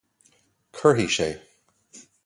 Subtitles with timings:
[0.75, 1.29] Cuirfidh sé.